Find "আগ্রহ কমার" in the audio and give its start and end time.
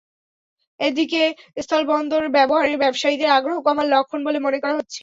3.37-3.87